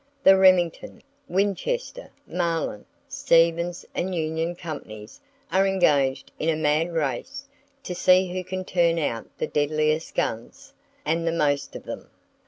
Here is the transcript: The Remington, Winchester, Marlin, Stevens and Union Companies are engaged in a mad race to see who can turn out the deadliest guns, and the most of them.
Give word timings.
The 0.23 0.35
Remington, 0.35 1.03
Winchester, 1.27 2.09
Marlin, 2.25 2.85
Stevens 3.07 3.85
and 3.93 4.15
Union 4.15 4.55
Companies 4.55 5.21
are 5.51 5.67
engaged 5.67 6.31
in 6.39 6.49
a 6.49 6.55
mad 6.55 6.91
race 6.91 7.47
to 7.83 7.93
see 7.93 8.33
who 8.33 8.43
can 8.43 8.65
turn 8.65 8.97
out 8.97 9.27
the 9.37 9.45
deadliest 9.45 10.15
guns, 10.15 10.73
and 11.05 11.27
the 11.27 11.31
most 11.31 11.75
of 11.75 11.83
them. 11.83 12.09